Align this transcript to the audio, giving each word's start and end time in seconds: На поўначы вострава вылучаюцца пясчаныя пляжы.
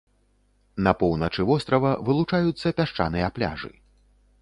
На 0.87 0.93
поўначы 1.01 1.45
вострава 1.51 1.91
вылучаюцца 2.09 2.67
пясчаныя 2.81 3.33
пляжы. 3.41 3.71